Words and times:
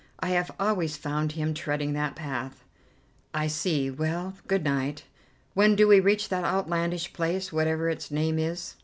I 0.19 0.29
have 0.29 0.49
always 0.59 0.97
found 0.97 1.33
him 1.33 1.53
treading 1.53 1.93
that 1.93 2.15
path." 2.15 2.63
"I 3.35 3.45
see. 3.45 3.91
Well, 3.91 4.33
good 4.47 4.63
night. 4.63 5.03
When 5.53 5.75
do 5.75 5.87
we 5.87 5.99
reach 5.99 6.29
that 6.29 6.43
outlandish 6.43 7.13
place, 7.13 7.53
whatever 7.53 7.87
its 7.87 8.09
name 8.09 8.39
is?" 8.39 8.77